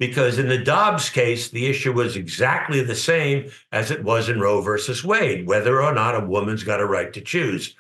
[0.08, 4.38] Because in the Dobbs case, the issue was exactly the same as it was in
[4.39, 7.74] Roe versus Wade, whether or not a woman's got a right to choose.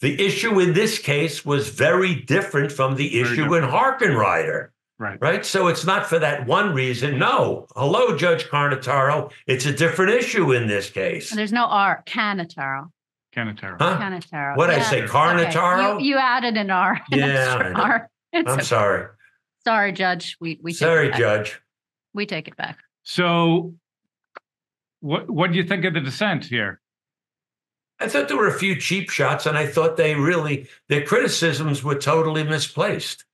[0.00, 5.18] The issue in this case was very different from the issue in Harkenrider, Right.
[5.22, 5.46] right?
[5.46, 7.18] So it's not for that one reason.
[7.18, 7.66] No.
[7.74, 9.30] Hello, Judge Carnataro.
[9.46, 11.30] It's a different issue in this case.
[11.30, 12.02] There's no R.
[12.06, 12.90] Cannataro.
[13.34, 13.76] Cannataro.
[13.80, 13.98] Huh?
[13.98, 14.56] Cannataro.
[14.58, 15.12] What'd I Yeah, say, okay.
[15.12, 15.98] Carnataro?
[16.02, 17.00] You, you added an R.
[17.10, 17.80] an Yeah, extra I know.
[17.82, 18.10] R.
[18.34, 18.64] It's I'm okay.
[18.64, 19.06] sorry.
[19.64, 20.36] Sorry, Judge.
[20.40, 21.20] We we Sorry, it back.
[21.20, 21.60] Judge.
[22.12, 22.78] We take it back.
[23.02, 23.74] So
[25.00, 26.80] what what do you think of the dissent here?
[27.98, 31.82] I thought there were a few cheap shots, and I thought they really their criticisms
[31.82, 33.24] were totally misplaced.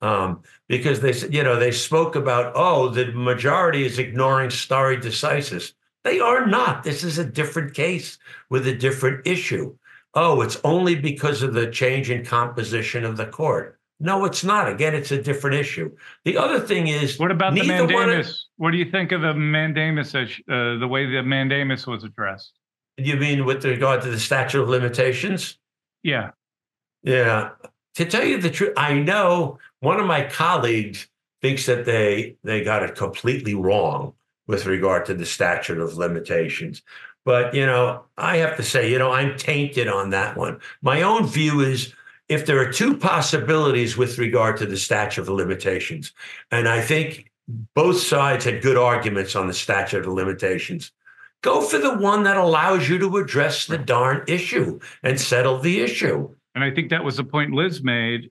[0.00, 4.96] Um, because they said, you know, they spoke about, oh, the majority is ignoring stare
[4.96, 5.74] decisis.
[6.02, 6.82] They are not.
[6.82, 8.18] This is a different case
[8.50, 9.76] with a different issue.
[10.14, 13.78] Oh, it's only because of the change in composition of the court.
[14.02, 14.68] No, it's not.
[14.68, 15.90] Again, it's a different issue.
[16.24, 18.46] The other thing is, What about the one of- mandamus?
[18.56, 22.52] What do you think of the mandamus, uh, the way the mandamus was addressed?
[22.98, 25.58] you mean with regard to the statute of limitations?
[26.02, 26.30] Yeah,
[27.02, 27.50] Yeah.
[27.96, 31.06] To tell you the truth, I know one of my colleagues
[31.42, 34.14] thinks that they they got it completely wrong
[34.46, 36.82] with regard to the statute of limitations.
[37.24, 40.58] But you know, I have to say, you know, I'm tainted on that one.
[40.80, 41.92] My own view is
[42.32, 46.12] if there are two possibilities with regard to the statute of limitations,
[46.50, 47.30] and I think
[47.74, 50.92] both sides had good arguments on the statute of limitations.
[51.42, 55.80] Go for the one that allows you to address the darn issue and settle the
[55.80, 56.32] issue.
[56.54, 58.30] and I think that was the point Liz made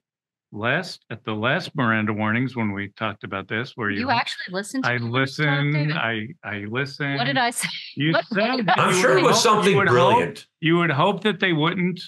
[0.50, 4.00] last, at the last Miranda warnings when we talked about this, where you.
[4.00, 7.16] You actually listened to I listened, I, I listened.
[7.18, 7.68] What did I say?
[7.96, 8.66] You what- said.
[8.66, 10.46] that I'm you sure it was hope- something you would hope- brilliant.
[10.60, 12.00] You would hope that they wouldn't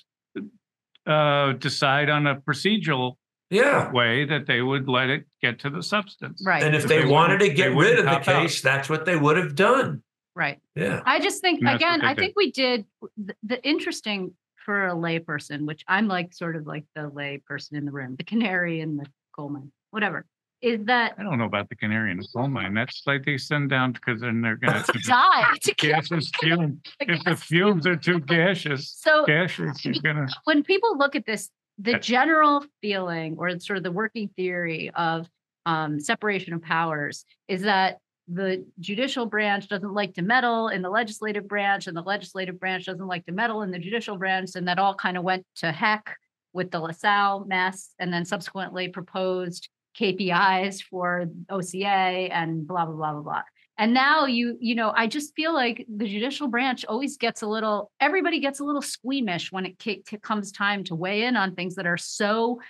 [1.06, 3.16] uh, decide on a procedural
[3.50, 3.90] Yeah.
[3.92, 6.42] way, that they would let it get to the substance.
[6.44, 8.42] Right, And if If they they wanted to get rid of the cop out.
[8.42, 10.02] case, that's what they would have done.
[10.34, 10.58] right.
[10.74, 11.00] Yeah.
[11.06, 12.20] I just think And that's what again, they I did.
[12.20, 12.86] think we did
[13.16, 17.76] the, the interesting for a layperson, which I'm like sort of like the lay person
[17.76, 20.24] in the room, the canary in the coal mine, whatever,
[20.64, 22.72] is that I don't know about the canary in the coal mine.
[22.72, 24.83] That's like they send down because then they're gonna.
[24.94, 29.94] if die to kill Gaseous fume, if the fumes are too gaseous, So gaseous, you're
[30.03, 30.27] gonna.
[30.44, 35.29] when people look at this, the general feeling or sort of the working theory of
[35.66, 40.88] um, separation of powers is that the judicial branch doesn't like to meddle in the
[40.88, 44.66] legislative branch, and the legislative branch doesn't like to meddle in the judicial branch, and
[44.66, 46.16] that all kind of went to heck
[46.55, 53.12] with the LaSalle mess, and then subsequently proposed KPIs for OCA and blah blah blah
[53.12, 53.42] blah blah.
[53.76, 57.46] And now you, you know, I just feel like the judicial branch always gets a
[57.48, 61.74] little, everybody gets a little squeamish when it comes time to weigh in on things
[61.74, 62.61] that are so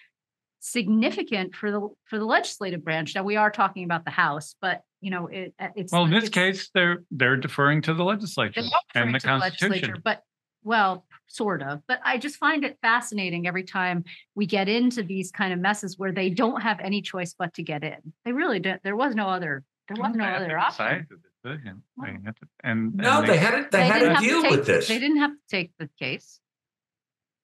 [0.60, 3.14] significant for the for the legislative branch.
[3.14, 6.10] Now we are talking about the House, but you know, it uh, it's Well, in
[6.10, 8.62] this it's- case, they're, they're deferring to the legislature
[8.94, 10.00] and the to the constitution.
[10.02, 10.22] But
[10.62, 11.82] well, sort of.
[11.88, 15.98] But I just find it fascinating every time we get into these kind of messes
[15.98, 17.96] where they don't have any choice but to get in.
[18.24, 18.82] They really don't.
[18.82, 19.64] There was no other.
[19.88, 20.86] There was no They have to other option.
[20.86, 21.82] decide the decision.
[22.02, 22.94] They have to- And.
[22.94, 24.88] No, and they had to, they had didn't to have deal take, with this.
[24.88, 26.40] They didn't have to take the case.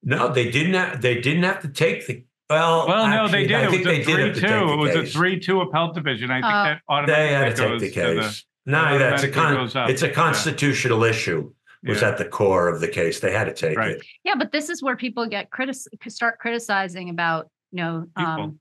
[0.02, 2.88] No, they didn't have, they didn't have to take the, well.
[2.88, 3.56] Well, no, they actually, did.
[3.56, 4.48] I It think was a they did have three two.
[4.48, 6.30] take It the was a three two appellate division.
[6.30, 6.96] I think Oh.
[6.96, 8.22] that They had automatically to take goes the to the.
[8.22, 8.44] case.
[8.66, 10.12] No, that's a automatically con, it's a Yeah.
[10.14, 11.52] constitutional issue
[11.84, 12.08] was Yeah.
[12.10, 13.20] at the core of the case.
[13.20, 13.92] They had to take Right.
[13.96, 14.02] it.
[14.24, 15.76] Yeah, but this is where people get critic
[16.08, 18.60] start criticizing about, you know, um,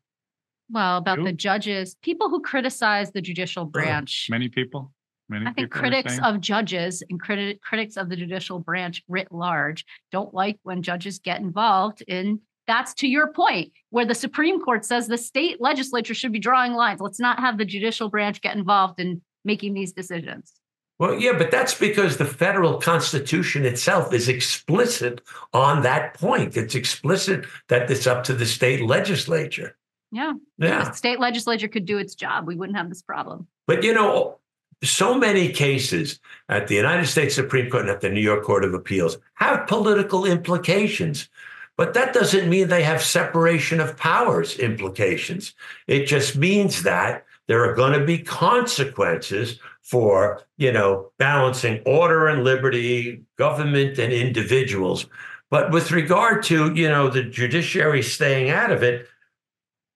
[0.69, 4.27] well, about the judges, people who criticize the judicial branch.
[4.29, 4.93] Many people,
[5.27, 9.31] many I think people critics of judges and criti- critics of the judicial branch writ
[9.31, 14.61] large don't like when judges get involved in that's to your point where the Supreme
[14.61, 17.01] Court says the state legislature should be drawing lines.
[17.01, 20.53] Let's not have the judicial branch get involved in making these decisions.
[20.99, 25.21] Well, yeah, but that's because the federal constitution itself is explicit
[25.53, 26.57] on that point.
[26.57, 29.77] It's explicit that it's up to the state legislature.
[30.11, 30.33] Yeah.
[30.57, 30.83] Yeah.
[30.83, 32.47] The state legislature could do its job.
[32.47, 33.47] We wouldn't have this problem.
[33.65, 34.39] But you know,
[34.83, 38.65] so many cases at the United States Supreme Court and at the New York Court
[38.65, 41.29] of Appeals have political implications.
[41.77, 45.53] But that doesn't mean they have separation of powers implications.
[45.87, 49.59] It just means that there are going to be consequences
[49.89, 55.07] for, you know, balancing order and liberty, government and individuals.
[55.49, 59.07] But with regard to, you know, the judiciary staying out of it,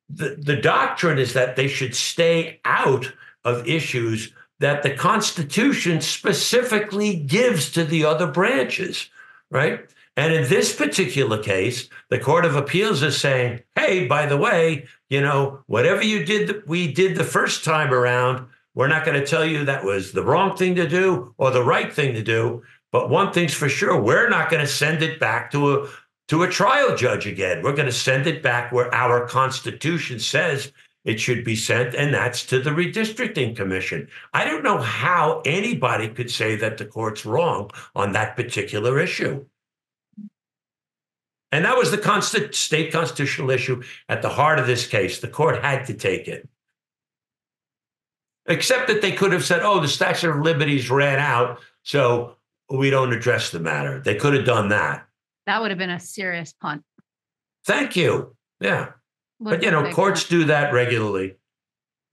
[0.10, 7.15] the, the doctrine is that they should stay out of issues that the Constitution specifically
[7.15, 9.12] gives to the other branches,
[9.51, 9.88] right?
[10.17, 14.88] And in this particular case, the Court of Appeals is saying, hey, by the way,
[15.08, 19.25] you know, whatever you did, we did the first time around, we're not going to
[19.25, 22.63] tell you that was the wrong thing to do or the right thing to do.
[22.91, 25.89] But one thing's for sure, we're not going to send it back to a
[26.29, 27.62] to a trial judge again.
[27.62, 30.71] We're going to send it back where our Constitution says
[31.03, 34.07] it should be sent, and that's to the redistricting commission.
[34.33, 39.45] I don't know how anybody could say that the court's wrong on that particular issue.
[41.51, 45.19] And that was the constant state constitutional issue at the heart of this case.
[45.19, 46.47] The court had to take it.
[48.47, 52.36] Except that they could have said, oh, the statute of liberties ran out, so
[52.69, 54.01] we don't address the matter.
[54.01, 55.06] They could have done that.
[55.45, 56.84] That would have been a serious punt.
[57.65, 58.36] Thank you.
[58.60, 58.89] Yeah.
[59.39, 60.29] Would But you know, been a big courts punt.
[60.29, 61.36] do that regularly.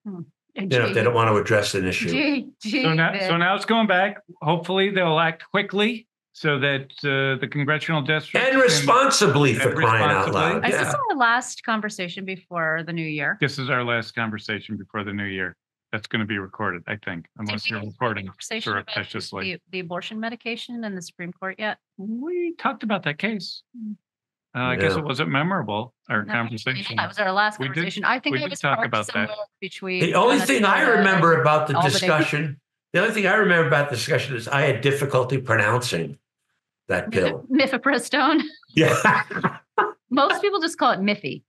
[0.04, 0.24] And
[0.72, 2.10] You know, if they don't want to address an issue.
[2.10, 4.18] gee, gee, So now, so now it's going back.
[4.42, 10.10] Hopefully they'll act quickly so that uh, the congressional district And responsibly for and crying
[10.10, 10.64] out loud.
[10.64, 10.94] Is this Yeah.
[11.10, 13.36] our last conversation before the new year?
[13.40, 15.56] This is our last conversation before the new year.
[15.92, 19.54] That's going to be recorded, I think, unless you're recording conversation about surreptitiously.
[19.54, 21.78] The, the abortion medication in the Supreme Court yet?
[21.98, 23.62] We talked about that case.
[23.76, 23.96] Mm.
[24.54, 24.98] Uh, I guess Yeah.
[24.98, 26.96] it wasn't memorable, our No, conversation.
[26.96, 28.04] That was our last We did- conversation.
[28.04, 29.12] I think we it did was talk parked about that.
[29.12, 30.00] somewhere between.
[30.00, 31.92] The only thing I Minnesota remember about the Albany.
[31.92, 32.60] discussion,
[32.92, 36.18] the only thing I remember about the discussion is I had difficulty pronouncing
[36.88, 37.46] that and pill.
[37.50, 38.42] Mifepristone.
[38.70, 39.22] Yeah.
[40.10, 41.42] Most people just call it Miffy.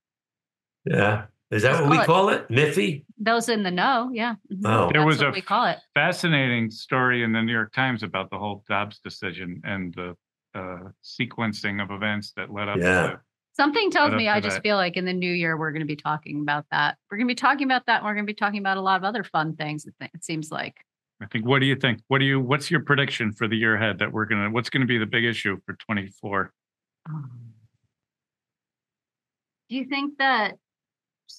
[0.85, 1.25] Yeah.
[1.51, 2.73] Is that Let's what we call it- call it?
[2.75, 3.05] Miffy?
[3.17, 4.35] Those in the know, yeah.
[4.65, 4.89] Oh.
[4.91, 5.77] There That's was what a we call it.
[5.93, 10.15] Fascinating story in the New York Times about the whole Dobbs decision and the
[10.57, 13.07] uh, sequencing of events that led up Yeah.
[13.07, 13.19] to
[13.53, 14.63] Something tells me I just that.
[14.63, 16.97] feel like in the new year we're going to be talking about that.
[17.11, 17.97] We're going to be talking about that.
[17.97, 19.85] And we're going to be talking about a lot of other fun things.
[19.85, 20.77] It, it seems like.
[21.21, 21.99] I think, what do you think?
[22.07, 24.85] What do you, what's your prediction for the year ahead that we're gonna, what's gonna
[24.85, 26.53] be the big issue for twenty-four?
[29.69, 30.55] Do you think that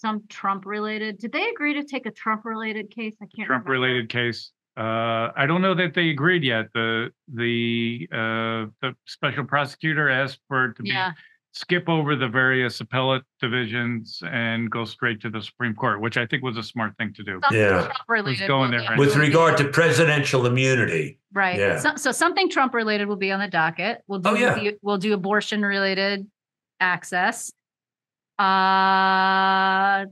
[0.00, 1.18] some Trump related?
[1.18, 3.14] Did they agree to take a Trump related case?
[3.22, 3.46] I can't.
[3.46, 4.50] Trump-related case?
[4.76, 6.66] Uh, I don't know that they agreed yet.
[6.72, 11.12] The, the, uh, the special prosecutor asked for it to be, Yeah,
[11.52, 16.24] skip over the various appellate divisions and go straight to the Supreme Court, which I
[16.24, 17.38] think was a smart thing to do.
[17.42, 17.83] something Yeah.
[17.83, 18.48] Trump related.
[18.48, 21.18] going there right With will be- regard to presidential immunity.
[21.35, 21.59] Right.
[21.59, 21.78] Yeah.
[21.78, 24.00] So, so something Trump related will be on the docket.
[24.07, 24.55] We'll do, Oh, yeah.
[24.55, 26.26] the- we'll do abortion related
[26.81, 27.52] access.
[28.42, 30.07] Uh,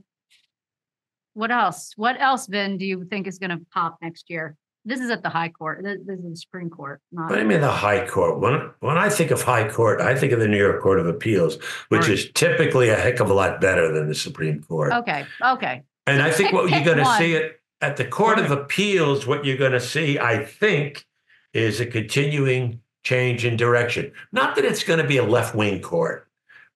[1.33, 1.93] what else?
[1.95, 4.55] What else, Vin, do you think is going to pop next year?
[4.83, 5.83] This is at the high court.
[5.83, 8.39] This, is the Supreme Court, do you mean the high court?
[8.39, 11.05] When when I think of high court, I think of the New York Court of
[11.05, 11.57] Appeals,
[11.89, 12.09] which Right.
[12.11, 14.91] is typically a heck of a lot better than the Supreme Court.
[14.91, 15.83] Okay, okay.
[16.07, 19.27] And I think Pick- what you're going to see it at the Court of Appeals,
[19.27, 21.05] what you're going to see, I think,
[21.53, 24.11] is a continuing change in direction.
[24.31, 26.27] Not that it's going to be a left wing court,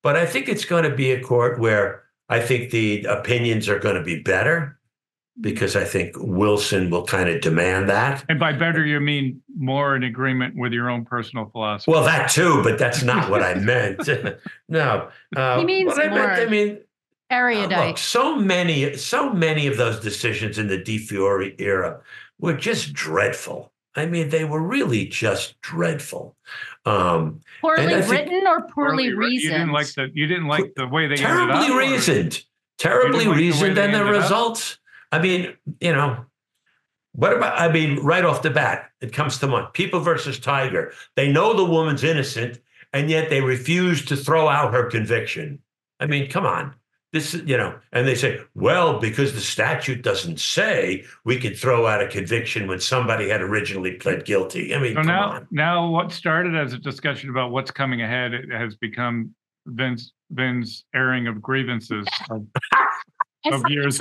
[0.06, 3.80] but I think it's going to be a court where I think the opinions are
[3.80, 4.78] going to be better
[5.42, 8.24] because I think Wilson will kind of demand that.
[8.30, 11.92] And by better, you mean more in agreement with your own personal philosophy.
[11.92, 14.08] Well, that too, but that's not what I meant.
[14.70, 16.32] no, uh, He means what I meant.
[16.40, 16.78] I more mean,
[17.32, 22.00] uh, look, so many, so many of those decisions in the DiFiore era
[22.40, 23.72] were just dreadful.
[23.96, 26.36] I mean, they were really just dreadful.
[26.86, 29.44] Um, poorly I think- written or poorly re- reasoned?
[29.44, 32.44] You didn't like the, you didn't like the way they ended terribly up, reasoned,
[32.78, 34.22] terribly like reasoned, they and the ended up?
[34.24, 34.78] results.
[35.12, 36.26] I mean, you know,
[37.14, 37.58] what about?
[37.60, 39.68] I mean, right off the bat, it comes to mind.
[39.74, 40.92] People versus Tiger.
[41.16, 42.60] They know the woman's innocent,
[42.92, 45.60] and yet they refuse to throw out her conviction.
[46.02, 46.76] I mean, come on.
[47.14, 51.58] This, is- you know, and they say, well, because the statute doesn't say we could
[51.58, 54.76] throw out a conviction when somebody had originally pled guilty.
[54.76, 55.48] I mean, So come now, on.
[55.52, 59.34] now what started as a discussion about what's coming ahead it has become
[59.66, 62.46] Vince, Vin's airing of grievances of
[63.46, 63.98] It's of like years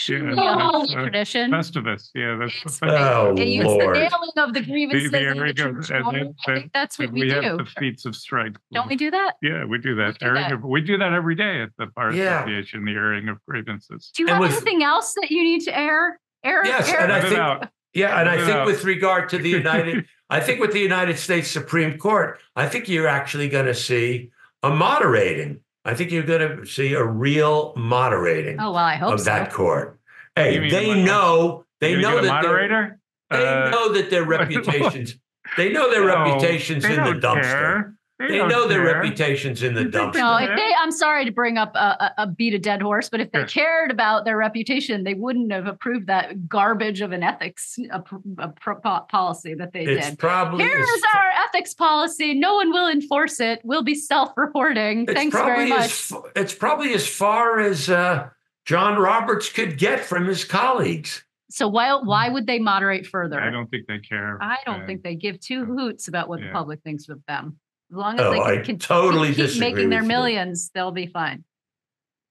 [0.00, 0.38] something past.
[0.38, 1.50] extremely Yeah, holy that's, uh, tradition.
[1.50, 2.54] Festivus, yeah, that's.
[2.64, 3.96] It's the the- Oh, Yeah, you- it's Lord.
[3.96, 5.04] the nailing of the grievances.
[5.12, 6.12] and airing the of- and tradition.
[6.12, 7.56] then- I think that's what we, we have do.
[7.58, 8.60] the feats of strength.
[8.72, 9.34] Don't we do that?
[9.42, 10.18] Yeah, we do that.
[10.18, 10.52] do Airing that.
[10.52, 12.40] of- We do that every day at the Bar Yeah.
[12.40, 14.10] Association, the airing of grievances.
[14.14, 16.18] Do you And have with- anything else that you need to air?
[16.42, 17.00] Air, Yes, air?
[17.00, 17.68] and I Let it think- out.
[17.92, 18.66] Yeah, and I Let think out.
[18.66, 22.88] with regard to the United, I think with the United States Supreme Court, I think
[22.88, 24.30] you're actually going to see
[24.62, 25.60] a moderating.
[25.90, 29.24] I think you're going to see a real moderating oh well, I hope of so.
[29.24, 29.98] that court.
[30.36, 32.98] Hey, they what- know they You know that their- moderator.
[33.30, 35.16] they Uh, know that their reputations
[35.56, 37.42] they know their reputations they in the dumpster.
[37.42, 37.94] care.
[38.28, 38.94] They don't know their care.
[39.00, 40.46] reputations in the You think they dumpster.
[40.46, 43.08] No, if they, I'm sorry to bring up a, a, a beat a dead horse,
[43.08, 43.46] but if they Sure.
[43.46, 48.16] cared about their reputation, they wouldn't have approved that garbage of an ethics pr-
[48.60, 50.18] pro- po- policy that they It's did.
[50.18, 52.34] probably Here's as, our ethics policy.
[52.34, 53.60] No one will enforce it.
[53.64, 55.04] We'll be self-reporting.
[55.04, 55.86] it's Thanks probably very much.
[55.86, 58.28] as it's probably as far as uh,
[58.66, 61.24] John Roberts could get from his colleagues.
[61.52, 63.40] So why why would they moderate further?
[63.40, 64.38] I don't think they care.
[64.40, 67.58] I don't uh, think they give two hoots about what the public thinks of them.
[67.90, 70.16] As long as Oh, they I can, can totally keep disagree making their with you.
[70.16, 71.44] millions, they'll be fine.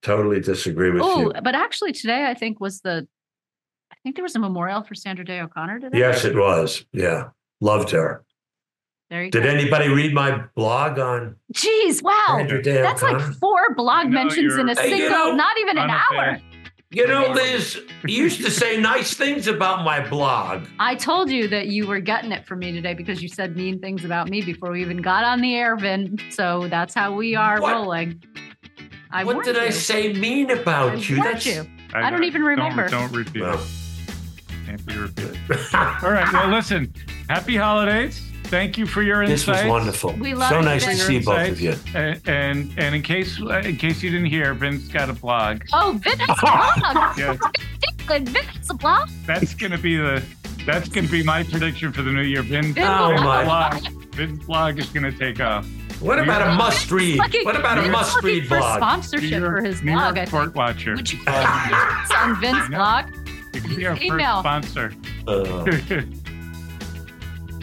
[0.02, 1.42] Totally disagree with Oh, you.
[1.44, 3.08] but actually today I think was the
[3.92, 5.98] I think there was a memorial for Sandra Day O'Connor today.
[6.00, 6.86] Yes, it was.
[6.94, 7.30] Yeah.
[7.60, 8.24] Loved her.
[9.10, 9.50] There you Did go.
[9.50, 12.14] anybody read my blog on Jeez, wow.
[12.38, 13.20] Sandra Day That's O'Connor?
[13.28, 15.90] like four blog You mentions in a you're- Hey, you single, know, not even an
[15.90, 16.04] hour.
[16.12, 16.44] unabashed.
[16.92, 20.66] You know, Liz, you used to say nice things about my blog.
[20.80, 23.80] I told you that you were getting it from me today because you said mean
[23.80, 26.18] things about me before we even got on the air, Vin.
[26.32, 27.74] So that's how we are What?
[27.74, 28.24] rolling.
[29.12, 31.18] I what warned did I say mean I about you?
[31.18, 31.68] warned you.
[31.94, 32.26] I don't know.
[32.28, 32.88] even remember.
[32.88, 33.60] Don't, repeat Well.
[33.60, 33.68] it.
[34.66, 35.38] Can't be repeated.
[35.74, 36.32] All right.
[36.34, 36.94] Well, listen.
[37.28, 38.29] Happy holidays.
[38.50, 40.14] Thank you for your This was wonderful.
[40.14, 41.04] We love so it, nice to Vince.
[41.04, 41.76] see both of you.
[41.94, 45.64] And, and and in case in case you didn't hear, Vince got a blog.
[45.72, 47.18] Oh, Vince has a blog.
[47.18, 47.38] Yes.
[48.08, 49.08] Vin has a blog.
[49.28, 50.24] That's gonna be the
[50.66, 52.42] that's gonna be my prediction for the new year.
[52.42, 53.44] Vince, Vin Oh, Vin's my.
[53.44, 55.68] blog, Vin's blog is gonna take off.
[56.00, 57.18] What about a must read?
[57.20, 58.78] Looking- What about a must read for blog?
[58.78, 60.02] sponsorship New York, for his New blog.
[60.02, 60.30] I York think.
[60.32, 60.96] Court Watcher.
[60.96, 62.68] Would you it's on Vin's Yeah.
[62.70, 63.06] blog?
[63.54, 64.40] You can be our first Email.
[64.40, 64.94] sponsor.
[65.28, 65.66] Uh,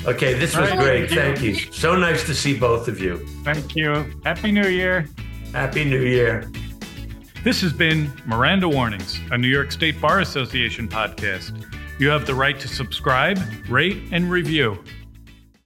[0.07, 0.79] okay, this was Right.
[0.79, 1.11] great.
[1.11, 1.55] Thank you.
[1.73, 3.19] So nice to see both of you.
[3.45, 4.05] Thank you.
[4.25, 5.07] Happy New Year.
[5.53, 6.51] Happy New Year.
[7.45, 11.53] This has been Miranda Warnings, a New York State Bar Association podcast.
[11.99, 13.39] You have the right to subscribe,
[13.69, 14.83] rate, and review.